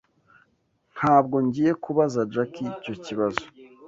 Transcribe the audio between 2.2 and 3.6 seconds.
Jack icyo kibazo.